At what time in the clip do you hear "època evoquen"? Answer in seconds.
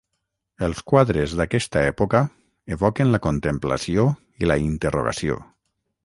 1.89-3.11